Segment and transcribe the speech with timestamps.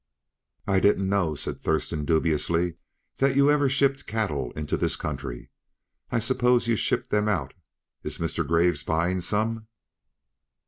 [0.65, 2.77] "I didn't know," said Thurston dubiously,
[3.17, 5.51] "that you ever shipped cattle into this country.
[6.09, 7.53] I supposed you shipped them out.
[8.01, 8.43] Is Mr.
[8.43, 9.67] Graves buying some?"